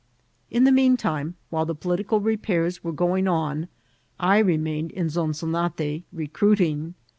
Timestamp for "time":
0.97-1.35